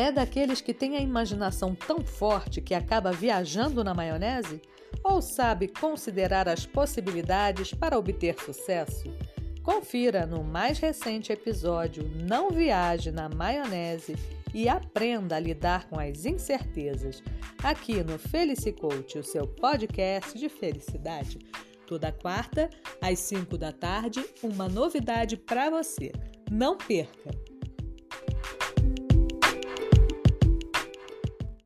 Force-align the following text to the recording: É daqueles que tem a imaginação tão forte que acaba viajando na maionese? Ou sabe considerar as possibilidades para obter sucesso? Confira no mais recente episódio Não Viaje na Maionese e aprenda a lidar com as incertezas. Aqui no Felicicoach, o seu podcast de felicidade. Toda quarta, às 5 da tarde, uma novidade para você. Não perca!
É 0.00 0.10
daqueles 0.10 0.62
que 0.62 0.72
tem 0.72 0.96
a 0.96 1.00
imaginação 1.00 1.74
tão 1.74 2.00
forte 2.02 2.62
que 2.62 2.72
acaba 2.72 3.12
viajando 3.12 3.84
na 3.84 3.92
maionese? 3.92 4.62
Ou 5.04 5.20
sabe 5.20 5.68
considerar 5.68 6.48
as 6.48 6.64
possibilidades 6.64 7.74
para 7.74 7.98
obter 7.98 8.34
sucesso? 8.40 9.14
Confira 9.62 10.24
no 10.24 10.42
mais 10.42 10.78
recente 10.78 11.30
episódio 11.30 12.10
Não 12.26 12.48
Viaje 12.48 13.10
na 13.10 13.28
Maionese 13.28 14.16
e 14.54 14.70
aprenda 14.70 15.36
a 15.36 15.38
lidar 15.38 15.86
com 15.90 16.00
as 16.00 16.24
incertezas. 16.24 17.22
Aqui 17.62 18.02
no 18.02 18.18
Felicicoach, 18.18 19.18
o 19.18 19.22
seu 19.22 19.46
podcast 19.46 20.38
de 20.38 20.48
felicidade. 20.48 21.38
Toda 21.86 22.10
quarta, 22.10 22.70
às 23.02 23.18
5 23.18 23.58
da 23.58 23.70
tarde, 23.70 24.24
uma 24.42 24.66
novidade 24.66 25.36
para 25.36 25.68
você. 25.68 26.10
Não 26.50 26.78
perca! 26.78 27.39